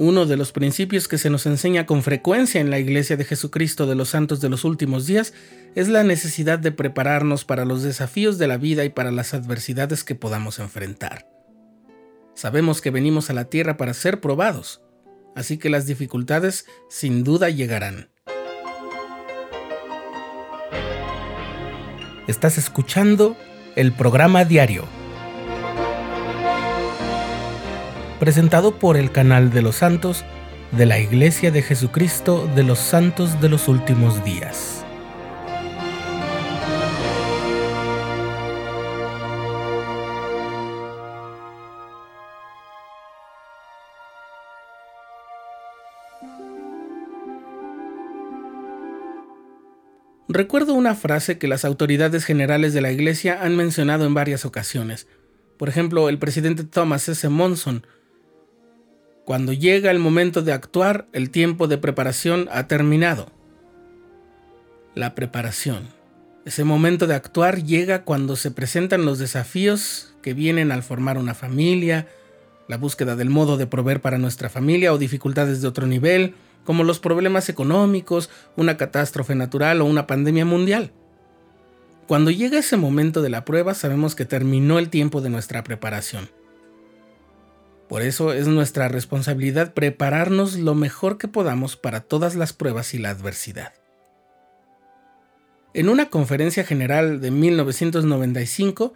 [0.00, 3.84] Uno de los principios que se nos enseña con frecuencia en la Iglesia de Jesucristo
[3.88, 5.34] de los Santos de los Últimos Días
[5.74, 10.04] es la necesidad de prepararnos para los desafíos de la vida y para las adversidades
[10.04, 11.28] que podamos enfrentar.
[12.36, 14.82] Sabemos que venimos a la tierra para ser probados,
[15.34, 18.08] así que las dificultades sin duda llegarán.
[22.28, 23.36] Estás escuchando
[23.74, 24.86] el programa diario
[28.18, 30.24] presentado por el canal de los santos
[30.72, 34.84] de la Iglesia de Jesucristo de los Santos de los Últimos Días.
[50.30, 55.06] Recuerdo una frase que las autoridades generales de la Iglesia han mencionado en varias ocasiones.
[55.56, 57.28] Por ejemplo, el presidente Thomas S.
[57.30, 57.84] Monson
[59.28, 63.26] cuando llega el momento de actuar, el tiempo de preparación ha terminado.
[64.94, 65.82] La preparación.
[66.46, 71.34] Ese momento de actuar llega cuando se presentan los desafíos que vienen al formar una
[71.34, 72.08] familia,
[72.68, 76.32] la búsqueda del modo de proveer para nuestra familia o dificultades de otro nivel,
[76.64, 80.90] como los problemas económicos, una catástrofe natural o una pandemia mundial.
[82.06, 86.30] Cuando llega ese momento de la prueba sabemos que terminó el tiempo de nuestra preparación.
[87.88, 92.98] Por eso es nuestra responsabilidad prepararnos lo mejor que podamos para todas las pruebas y
[92.98, 93.72] la adversidad.
[95.72, 98.92] En una conferencia general de 1995,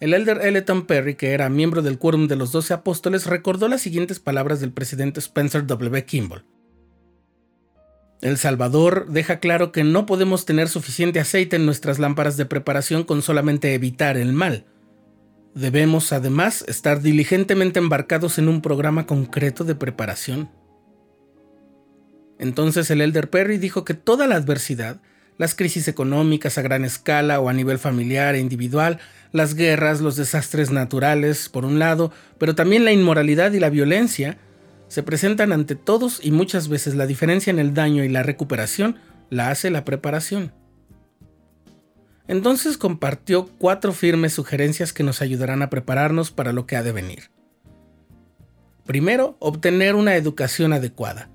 [0.00, 3.80] el elder Elton Perry, que era miembro del Quórum de los Doce Apóstoles, recordó las
[3.80, 6.04] siguientes palabras del presidente Spencer W.
[6.04, 6.44] Kimball.
[8.20, 13.04] El Salvador deja claro que no podemos tener suficiente aceite en nuestras lámparas de preparación
[13.04, 14.66] con solamente evitar el mal
[15.54, 20.50] Debemos además estar diligentemente embarcados en un programa concreto de preparación.
[22.40, 25.00] Entonces el Elder Perry dijo que toda la adversidad,
[25.38, 28.98] las crisis económicas a gran escala o a nivel familiar e individual,
[29.30, 34.38] las guerras, los desastres naturales, por un lado, pero también la inmoralidad y la violencia,
[34.88, 38.96] se presentan ante todos y muchas veces la diferencia en el daño y la recuperación
[39.30, 40.52] la hace la preparación.
[42.26, 46.92] Entonces compartió cuatro firmes sugerencias que nos ayudarán a prepararnos para lo que ha de
[46.92, 47.30] venir.
[48.86, 51.30] Primero, obtener una educación adecuada.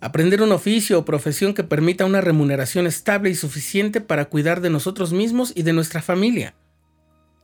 [0.00, 4.70] Aprender un oficio o profesión que permita una remuneración estable y suficiente para cuidar de
[4.70, 6.54] nosotros mismos y de nuestra familia.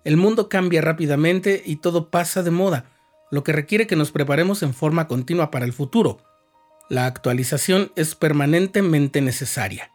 [0.05, 2.91] El mundo cambia rápidamente y todo pasa de moda,
[3.31, 6.19] lo que requiere que nos preparemos en forma continua para el futuro.
[6.89, 9.93] La actualización es permanentemente necesaria.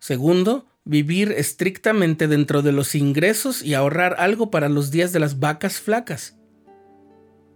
[0.00, 5.38] Segundo, vivir estrictamente dentro de los ingresos y ahorrar algo para los días de las
[5.38, 6.36] vacas flacas.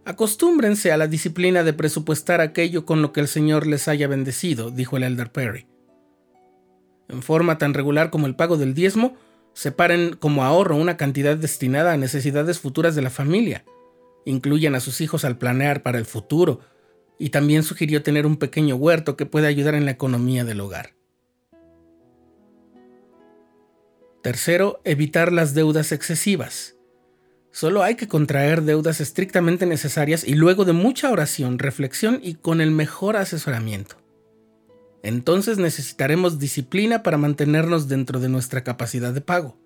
[0.05, 4.71] Acostúmbrense a la disciplina de presupuestar aquello con lo que el Señor les haya bendecido,
[4.71, 5.67] dijo el Elder Perry.
[7.09, 9.17] En forma tan regular como el pago del diezmo,
[9.55, 13.65] separen como ahorro una cantidad destinada a necesidades futuras de la familia.
[14.27, 16.61] Incluyan a sus hijos al planear para el futuro,
[17.19, 20.94] y también sugirió tener un pequeño huerto que pueda ayudar en la economía del hogar.
[24.25, 26.77] Tercero, evitar las deudas excesivas.
[27.51, 32.63] Solo hay que contraer deudas estrictamente necesarias y luego de mucha oración, reflexión y con
[32.63, 33.97] el mejor asesoramiento.
[35.03, 39.59] Entonces necesitaremos disciplina para mantenernos dentro de nuestra capacidad de pago.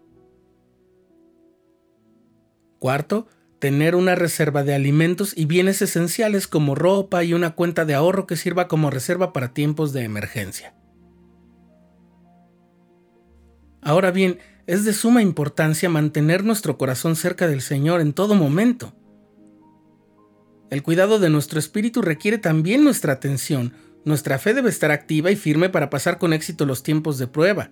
[2.81, 3.29] Cuarto,
[3.61, 8.27] tener una reserva de alimentos y bienes esenciales como ropa y una cuenta de ahorro
[8.27, 10.75] que sirva como reserva para tiempos de emergencia.
[13.89, 18.93] Ahora bien, es de suma importancia mantener nuestro corazón cerca del Señor en todo momento.
[20.69, 23.73] El cuidado de nuestro espíritu requiere también nuestra atención.
[24.05, 27.71] Nuestra fe debe estar activa y firme para pasar con éxito los tiempos de prueba.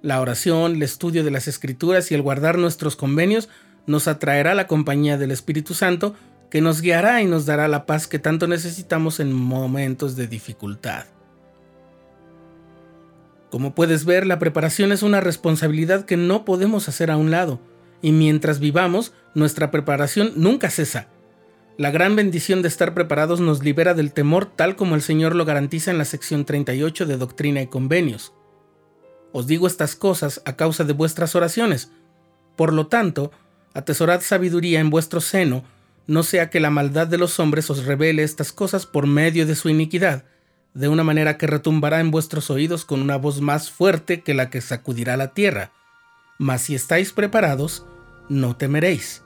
[0.00, 3.50] La oración, el estudio de las escrituras y el guardar nuestros convenios
[3.86, 6.14] nos atraerá la compañía del Espíritu Santo
[6.50, 11.04] que nos guiará y nos dará la paz que tanto necesitamos en momentos de dificultad.
[13.52, 17.60] Como puedes ver, la preparación es una responsabilidad que no podemos hacer a un lado,
[18.00, 21.08] y mientras vivamos, nuestra preparación nunca cesa.
[21.76, 25.44] La gran bendición de estar preparados nos libera del temor tal como el Señor lo
[25.44, 28.32] garantiza en la sección 38 de Doctrina y Convenios.
[29.32, 31.92] Os digo estas cosas a causa de vuestras oraciones.
[32.56, 33.32] Por lo tanto,
[33.74, 35.62] atesorad sabiduría en vuestro seno,
[36.06, 39.56] no sea que la maldad de los hombres os revele estas cosas por medio de
[39.56, 40.24] su iniquidad,
[40.74, 44.50] de una manera que retumbará en vuestros oídos con una voz más fuerte que la
[44.50, 45.70] que sacudirá la tierra.
[46.38, 47.86] Mas si estáis preparados,
[48.28, 49.22] no temeréis.